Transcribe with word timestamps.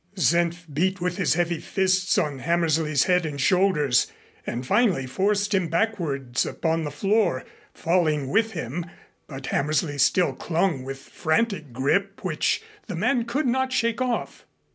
Senf 0.15 0.65
beat 0.73 0.99
with 0.99 1.17
his 1.17 1.35
heavy 1.35 1.59
fists 1.59 2.17
on 2.17 2.39
Hammersley's 2.39 3.03
head 3.03 3.23
and 3.23 3.39
shoulders, 3.39 4.11
and 4.47 4.65
finally 4.65 5.05
forced 5.05 5.53
him 5.53 5.67
backwards 5.67 6.43
upon 6.43 6.83
the 6.85 6.89
floor, 6.89 7.45
falling 7.71 8.29
with 8.31 8.53
him, 8.53 8.83
but 9.27 9.45
Hammersley 9.45 9.99
still 9.99 10.33
clung 10.33 10.81
with 10.83 10.97
frantic 10.97 11.71
grip 11.71 12.25
which 12.25 12.63
the 12.87 12.95
man 12.95 13.25
could 13.25 13.45
not 13.45 13.71
shake 13.71 14.01
off. 14.01 14.47